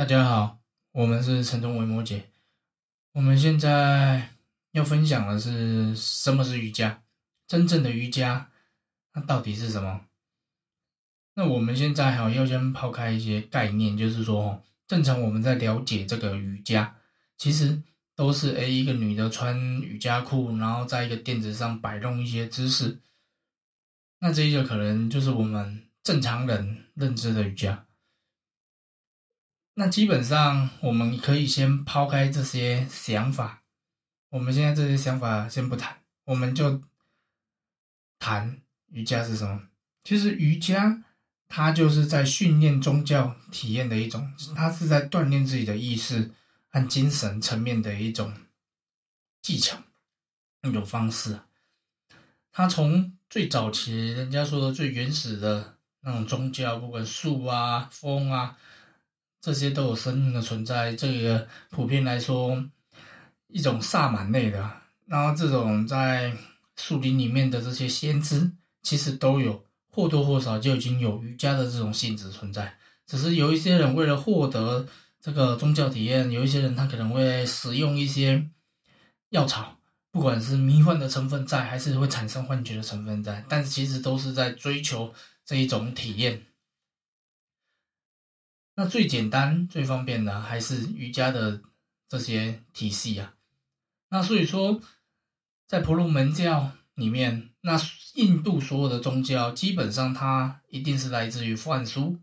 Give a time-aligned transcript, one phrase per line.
[0.00, 2.22] 大家好，我们是陈中维摩羯。
[3.12, 4.30] 我们现在
[4.72, 7.02] 要分享的是什么是瑜伽？
[7.46, 8.50] 真正的瑜伽，
[9.12, 10.06] 那到底是什么？
[11.34, 16.96] 那我们现在哈要先抛开一些概念，就是说，正常我们在了解这个瑜伽，
[17.36, 17.82] 其实
[18.16, 22.98] 都是诶一个女的穿瑜伽裤，然后在一个垫子上摆弄一些姿势。
[24.20, 27.84] 那这一个可能就是我们正常人认知的瑜伽。
[29.74, 33.62] 那基本上，我们可以先抛开这些想法。
[34.28, 36.82] 我们现在这些想法先不谈，我们就
[38.18, 39.68] 谈瑜伽是什么。
[40.04, 41.02] 其实瑜伽
[41.48, 46.30] 它就是在训练宗教体验的一种，它是在锻炼自己的意识
[46.68, 48.34] 和精神层面的一种
[49.40, 49.78] 技巧、
[50.62, 51.40] 一种方式。
[52.52, 58.58] 它从最早期人家说的最原始的那种宗教，不管树啊、风啊。
[59.40, 60.94] 这些都有生命的存在。
[60.94, 62.62] 这个普遍来说，
[63.48, 64.70] 一种萨满类的，
[65.06, 66.32] 然后这种在
[66.76, 68.50] 树林里面的这些先知，
[68.82, 72.76] 其实都有或多或少就已经有瑜伽的这种性质存在。
[73.06, 74.86] 只是有一些人为了获得
[75.20, 78.48] 这个宗教体验，有一些人他可能会使用一些
[79.30, 79.76] 药草，
[80.12, 85.12] 不管是迷幻的成分在，还是会产生幻觉的成分在，但是其实都是在追求
[85.44, 86.40] 这一种体验。
[88.74, 91.60] 那最简单、最方便的还是瑜伽的
[92.08, 93.34] 这些体系啊。
[94.08, 94.80] 那所以说，
[95.66, 97.78] 在婆罗门教里面，那
[98.14, 102.18] 印度所有的宗教基本上它一定是来自于梵书、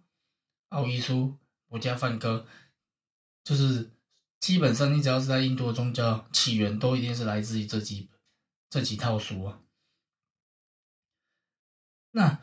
[0.70, 1.38] 奥义书、
[1.68, 2.48] 佛家梵歌，
[3.44, 3.92] 就是
[4.40, 8.09] 基本上你只要是在印度的宗教起源，都一定是来自于这几
[8.70, 9.62] 这几套书啊。
[12.12, 12.40] 那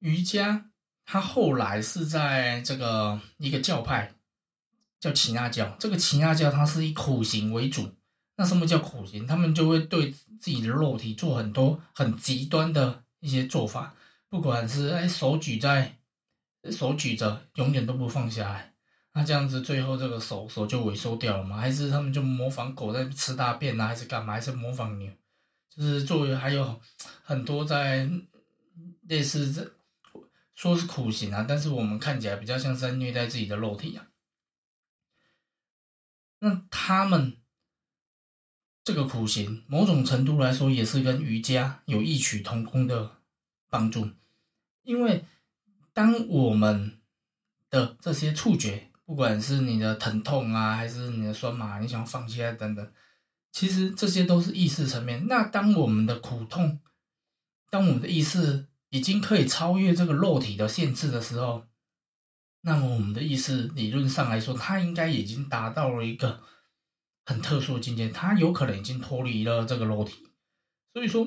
[0.00, 0.72] 瑜伽。
[1.04, 4.14] 他后来是在这个一个教派
[4.98, 7.94] 叫耆那教，这个耆那教它是以苦行为主。
[8.36, 9.26] 那什么叫苦行？
[9.26, 13.94] 他们就会对自己的肉体做很多很极端的一些做法，
[14.28, 15.96] 不管是哎手举在
[16.70, 18.72] 手举着，永远都不放下来。
[19.12, 21.58] 那这样子最后这个手手就萎缩掉了嘛？
[21.58, 23.86] 还是他们就模仿狗在吃大便啊？
[23.86, 24.32] 还是干嘛？
[24.32, 25.12] 还是模仿牛？
[25.68, 26.80] 就是作为还有
[27.22, 28.08] 很多在
[29.02, 29.70] 类似这。
[30.54, 34.06] 说是苦行啊，但是我们看起来比较像是在虐待自己的肉体啊。
[36.38, 37.38] 那他们
[38.84, 43.16] 这个苦行，某种程度来说也是跟瑜伽有异曲同工的
[43.68, 44.08] 帮助，
[44.82, 45.24] 因为
[45.92, 47.00] 当我们
[47.68, 52.92] 的这些触觉，不管是你的疼痛啊，还是你的酸麻，你想要放弃啊等等，
[53.50, 55.26] 其实这些都是意识层面。
[55.26, 56.80] 那当我们的苦痛，
[57.70, 58.68] 当我们的意识。
[58.94, 61.66] 已经可以超越这个肉体的限制的时候，
[62.60, 66.40] 那么我们的意思理论上来说，它应该已经达到了一个
[67.24, 70.28] 很特殊的境界，它有可能已经脱离了这个肉体。
[70.92, 71.26] 所以说，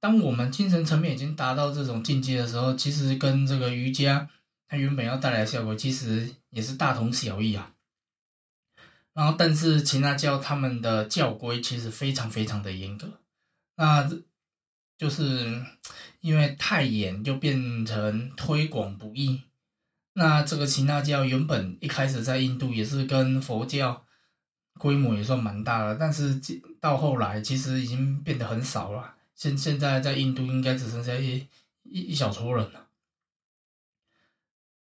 [0.00, 4.30] 当我们精神层面已经达到这种境界的时候，其实跟这个瑜伽
[4.66, 7.74] 它原本要带来的效果，其实也是大同小异啊。
[9.12, 13.20] 然后，但是其他教他们的教规其实非常非常的严格，
[13.76, 14.10] 那
[14.96, 15.62] 就是。
[16.22, 19.42] 因为太严，就变成推广不易。
[20.12, 24.06] 那这个耆那教原本一开始在印度也是跟佛教
[24.78, 26.40] 规模也算蛮大的，但是
[26.78, 29.16] 到后来其实已经变得很少了。
[29.34, 31.44] 现现在在印度应该只剩下一
[31.82, 32.86] 一一小撮人了。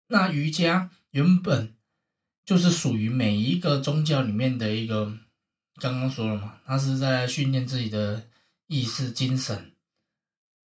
[0.07, 1.75] 那瑜伽原本
[2.47, 5.19] 就是属于每一个宗教里面的一个，
[5.75, 8.27] 刚刚说了嘛，它是在训练自己的
[8.69, 9.76] 意识、精神。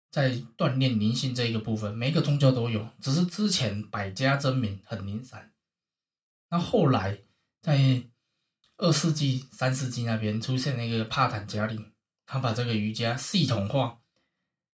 [0.10, 5.52] 在锻炼灵性这一个部分，每个宗教都有，只是之前百家争鸣，很零散。
[6.50, 7.20] 那后来
[7.62, 8.04] 在
[8.78, 11.80] 二世纪、三世纪那边出现了一个帕坦加里，
[12.26, 14.00] 他把这个瑜伽系统化，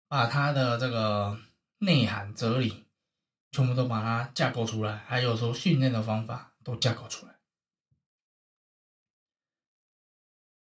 [0.07, 1.40] 把它的这个
[1.78, 2.85] 内涵、哲理
[3.52, 7.39] 全部都把它架构出来，还有说训练的方法都架构出来。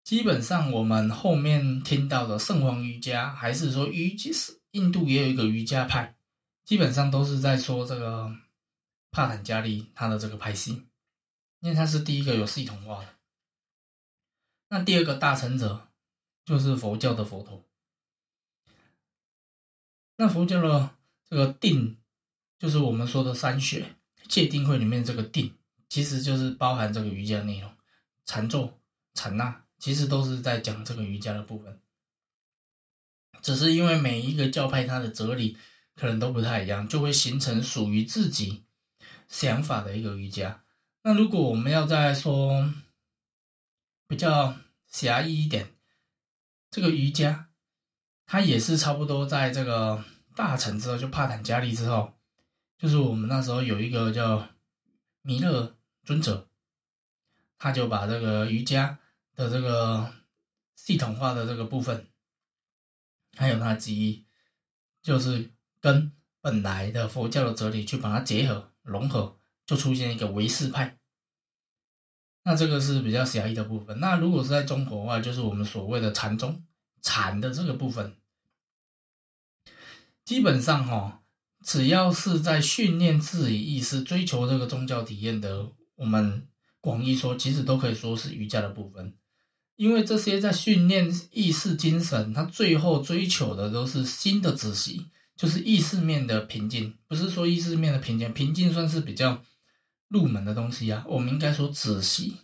[0.06, 6.16] 基本上，我们后面听到的圣皇瑜伽，还是说瑜伽是印度也有一个瑜伽派，
[6.64, 8.32] 基本上都是在说这个
[9.10, 10.86] 帕坦加利他的这个派系，
[11.60, 13.10] 因为他是第一个有系统化的。
[14.70, 15.88] 那第二个大成者
[16.46, 17.66] 就是佛教的佛陀。
[20.18, 20.92] 那佛教的
[21.28, 21.98] 这个定，
[22.60, 23.96] 就是我们说的三学
[24.30, 25.58] 戒定慧里面这个定，
[25.90, 27.76] 其实就是包含这个瑜伽内容，
[28.24, 28.80] 禅坐、
[29.16, 29.65] 禅那。
[29.78, 31.80] 其实都是在讲这个瑜伽的部分，
[33.42, 35.58] 只是因为每一个教派它的哲理
[35.96, 38.66] 可能都不太一样，就会形成属于自己
[39.28, 40.64] 想法的一个瑜伽。
[41.04, 42.74] 那如果我们要再说
[44.08, 44.56] 比较
[44.88, 45.74] 狭义一点，
[46.72, 47.50] 这个瑜伽，
[48.26, 50.04] 它也是差不多在这个
[50.36, 52.14] 大成之后，就帕坦加利之后，
[52.78, 54.48] 就是我们那时候有一个叫
[55.22, 56.48] 弥勒尊者，
[57.58, 59.00] 他就把这个瑜伽
[59.36, 60.14] 的这个
[60.76, 62.08] 系统化的这个部分，
[63.36, 64.26] 还有它的记忆，
[65.02, 66.12] 就是跟
[66.42, 70.98] 本来的佛教的哲理去把它结合融合，就出现一个唯识派。
[72.44, 74.00] 那这个是比较狭义的部分。
[74.00, 76.64] 那如果是在中国的话，就是我们所谓的禅宗
[77.02, 78.16] 禅的这个部分，
[80.24, 81.24] 基本上哈，
[81.64, 86.48] 只要是在训练自己意识、追求这个宗教体验的，我们
[86.80, 89.18] 广义说，其实都可以说是瑜伽的部分。
[89.76, 96.98] 因为这些在训练意识精神，他最后追求的都是新的止息，就是意识面的平静。
[97.08, 99.44] 不是说意识面的平静，平静算是比较。
[100.08, 102.38] 入门的东西啊，我们应该说仔细。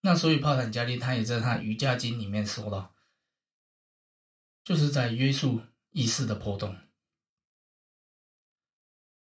[0.00, 2.94] 那所以帕坦加利他也在他瑜伽经里面说到，
[4.64, 5.60] 就是在约束
[5.90, 6.74] 意识的波动。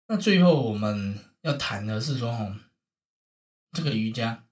[0.06, 2.56] 那最后我们要谈的是说，哦，
[3.74, 4.47] 这个瑜伽，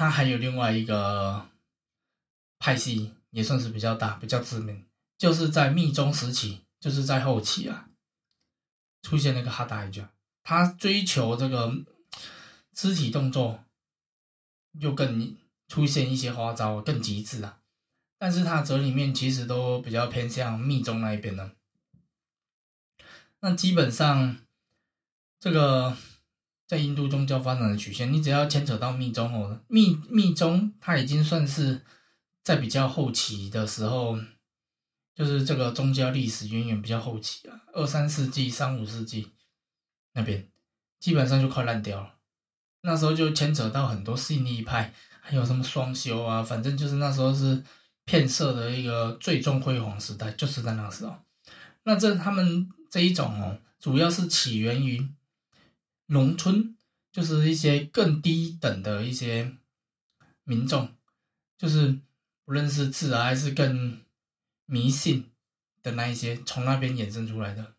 [0.00, 1.46] 他还有另外一个
[2.58, 4.86] 派系，也算是比较大、比较知名，
[5.18, 7.86] 就是在密宗时期，就是在后期啊。
[9.02, 10.10] 出现那个哈达瑜伽，
[10.42, 11.70] 他追求这个
[12.72, 13.62] 肢体动作，
[14.78, 15.36] 又更
[15.68, 17.58] 出现一些花招，更极致啊。
[18.16, 21.54] 但是他哲理面其实都比较偏向密宗那一边的。
[23.40, 24.38] 那基本上，
[25.38, 25.94] 这个
[26.70, 31.82] 在印度宗教发展的曲线，你只要牵扯到密宗哦，密密宗它已经算是
[32.44, 34.16] 在比较后期的时候。
[35.12, 39.28] 就是这个宗教历史远远比较后期啊，二三世纪、三五世纪
[40.14, 40.48] 那边
[40.98, 42.14] 基本上就快烂掉了。
[42.82, 47.62] 那时候就牵扯到很多信力派，还有什么双修啊，反正就是那时候是
[48.06, 51.14] 骗色的一个最终辉煌时代，就是在那时候。
[51.82, 55.06] 那这他们这一种哦，主要是起源于
[56.10, 56.76] 农村，
[57.10, 59.56] 就是一些更低等的一些
[60.44, 60.94] 民众，
[61.58, 61.98] 就是
[62.44, 64.00] 不论是字啊，还是更。
[64.72, 65.28] 迷信
[65.82, 67.74] 的那一些从那边衍生出来的，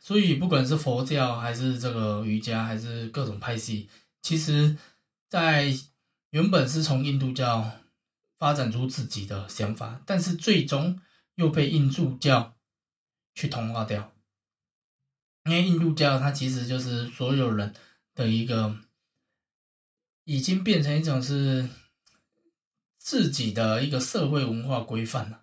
[0.00, 3.88] 所以不管是佛教还是这个瑜伽还是各种派系，
[4.20, 4.76] 其实，
[5.28, 5.72] 在
[6.30, 7.70] 原本是从印度教
[8.36, 11.00] 发展出自己的想法，但是最终
[11.36, 12.56] 又被印度教
[13.36, 14.12] 去同化掉，
[15.48, 17.74] 因为印度教它其实就是所有人
[18.14, 18.76] 的一个，
[20.24, 21.68] 已经变成一种是。
[23.00, 25.40] 自己的一个社会文化规范了，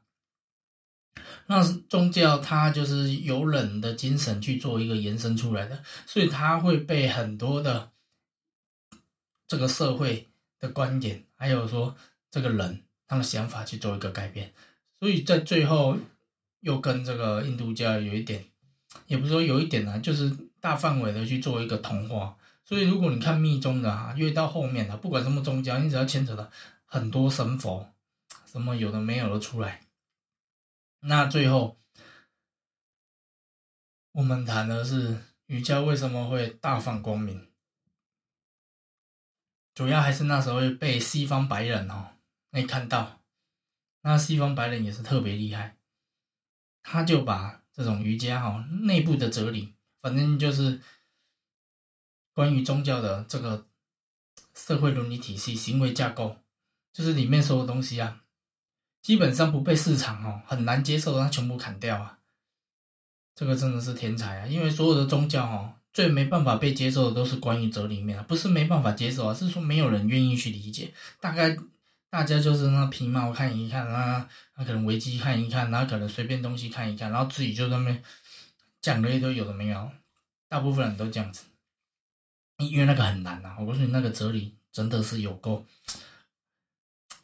[1.47, 7.91] 那宗教它就是由人的精神去做一个延伸出来的，所以它会被很多的
[9.47, 10.29] 这个社会
[10.59, 11.95] 的观点，还有说
[12.29, 14.53] 这个人他的想法去做一个改变，
[14.99, 15.97] 所以在最后
[16.59, 18.45] 又跟这个印度教有一点，
[19.07, 22.37] 也不是说有一点啊，就是大范围的去做一个同化。
[22.63, 26.51] 所以如果你看密宗的啊，越到后面的，不管什么宗教，你只要牵扯到。
[26.87, 27.93] 很多神佛，
[28.45, 29.81] 什么有的没有的出来。
[30.99, 31.77] 那最后，
[34.13, 37.49] 我们谈的是瑜伽为什么会大放光明，
[39.73, 42.11] 主要还是那时候被西方白人哦，
[42.49, 43.19] 没看到。
[44.01, 45.75] 那西方白人也是特别厉害，
[46.81, 50.79] 他就把这种瑜伽哈内部的哲理，反正就是
[52.33, 53.67] 关于宗教的这个
[54.53, 56.37] 社会伦理体系、行为架构。
[56.93, 58.21] 就是里面所有东西啊，
[59.01, 62.19] 基本上不被市场哦很难接受，它全部砍掉啊。
[63.35, 64.47] 这个真的是天才啊！
[64.47, 70.93] 因为所有的宗教哦，最没办法被接受的都是关于哲理面啊，不是没办法接受啊，是说没有人愿意去理解。
[71.19, 71.57] 大概
[72.15, 78.01] 大家就是那皮毛看一看啊，那可能维基看一看，然后可能随便东西看一看，然后自己就那边
[78.79, 79.91] 讲了一堆有的没有。
[80.47, 81.43] 大部分人都这样子，
[82.59, 83.57] 因为那个很难呐。
[83.59, 85.65] 我告诉你，那个哲理真的是有够。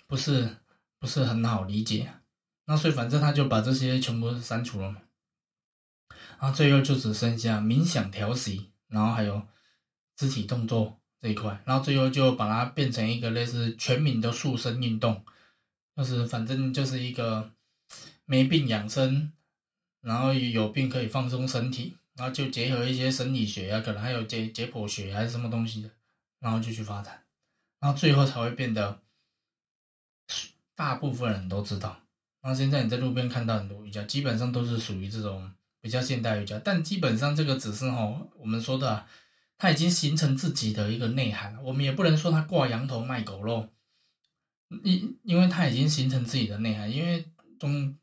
[0.07, 0.57] 不是
[1.00, 2.12] 不是很好理解，
[2.65, 5.01] 那所以反正他就把这些全部删除了嘛，
[6.38, 9.48] 然后最后就只剩下冥想调息，然后还有
[10.17, 15.23] 肢体动作这一块，然后最后就把它变成一个类似全民的塑身运动，
[15.95, 17.51] 就是反正就是一个
[18.25, 19.31] 没病养生，
[20.01, 25.89] 然后有病可以放松身体，然后就结合一些生理学啊，可能还有解解剖学还是什么东西的，
[26.39, 27.21] 然后就去发展，
[27.79, 28.99] 然后最后才会变得。
[30.73, 31.99] 大部分人都知道，
[32.41, 39.05] 那现在你在路边看到很多瑜伽，基本上都是属于这种比较现代瑜伽，但基本上这个只是哈，我们说的，
[39.61, 41.61] 它已经形成自己的一个内涵了。
[41.61, 43.69] 我们也不能说它挂羊头卖狗肉，
[44.83, 46.91] 因因为它已经形成自己的内涵。
[46.91, 47.95] 因为中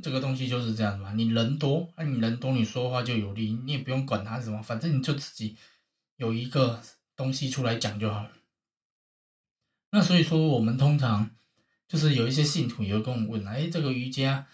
[0.00, 5.56] 这个东西就是这样子嘛，你人多，那你人多，你说话就有力，你也不用管它什么，反正你就自己
[6.14, 6.80] 有一个
[7.16, 8.30] 东西出来讲就好了。
[9.90, 11.28] 那所以说，我们通常
[11.88, 14.46] 就是有一些信徒也会跟我们问，哎，这个瑜伽。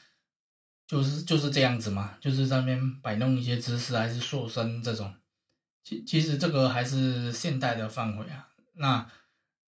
[0.87, 5.13] 就是就是这样子嘛，就是在那边摆弄一些姿势，还是塑身这种。
[5.87, 8.49] 其其实这个还是现代的范围啊。
[8.73, 9.09] 那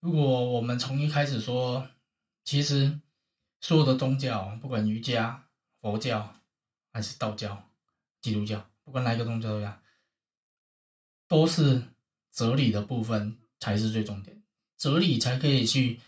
[0.00, 1.88] 如果我们从一开始说，
[2.42, 2.98] 其实
[3.60, 5.46] 所有的宗教，不管瑜伽、
[5.80, 6.34] 佛教
[6.92, 7.70] 还是道教、
[8.20, 9.80] 基督教，不管哪一个宗教都一样，
[11.28, 11.84] 都是
[12.32, 14.42] 哲理的部分才是最重点，
[14.76, 16.00] 哲理才可以去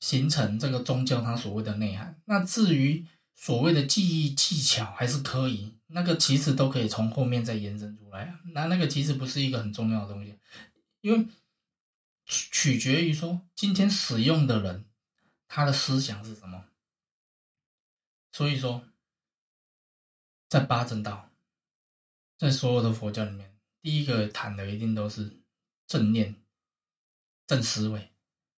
[0.00, 2.18] 形成这个宗教它所谓的内涵。
[2.24, 3.04] 那至于，
[3.40, 8.40] 所谓的记忆技巧还是可以，那个其实都可以从后面再延伸出来啊。
[8.52, 10.36] 那那个其实不是一个很重要的东西，
[11.00, 11.24] 因为
[12.26, 14.84] 取取决于说今天使用的人
[15.46, 16.64] 他的思想是什么。
[18.32, 18.84] 所以说，
[20.48, 21.30] 在八正道，
[22.36, 25.40] 在所有的佛教里面，第一个谈的一定都是
[25.86, 26.34] 正念、
[27.46, 28.12] 正思维，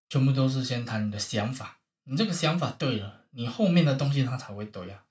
[0.09, 3.20] 全部都是先谈你的想法，你这个想法对了。
[3.31, 5.05] 你后面的东西它才会对呀。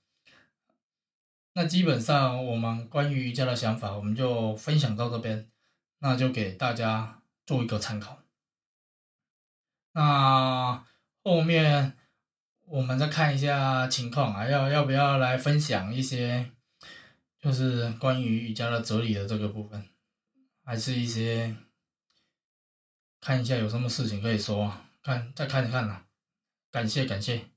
[1.53, 5.49] 那基本上我们关于瑜伽的想法，我们就分享到这边，
[5.99, 8.19] 那就给大家做一个参考。
[9.93, 10.85] 那
[11.23, 11.97] 后面
[12.65, 16.51] 我们再看一下情况啊，要要不要来分享一些，
[17.39, 19.89] 就是关于瑜伽的哲理的这个部分，
[20.63, 21.55] 还是一些
[23.19, 24.71] 看一下有什么事情可以说，
[25.01, 26.05] 看再看一看啦。
[26.71, 27.49] 感谢感谢。